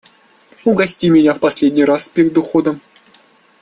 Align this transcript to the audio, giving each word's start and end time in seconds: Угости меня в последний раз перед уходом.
Угости 0.65 1.05
меня 1.11 1.35
в 1.35 1.39
последний 1.39 1.85
раз 1.85 2.09
перед 2.09 2.35
уходом. 2.35 2.81